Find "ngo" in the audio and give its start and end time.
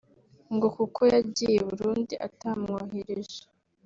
0.55-0.67